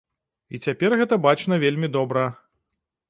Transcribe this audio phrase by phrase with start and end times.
[0.57, 2.25] І цяпер гэта бачна вельмі добра.